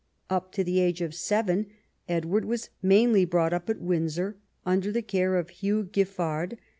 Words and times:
Up 0.31 0.51
to 0.53 0.63
the 0.63 0.79
age 0.79 0.99
of 1.01 1.13
seven 1.13 1.67
Edward 2.09 2.43
was 2.45 2.71
mainly 2.81 3.23
brought 3.23 3.53
up 3.53 3.69
at 3.69 3.79
Windsor 3.81 4.35
under 4.65 4.91
the 4.91 5.03
care 5.03 5.35
of 5.37 5.51
Hugh 5.51 5.83
Giffard. 5.83 6.57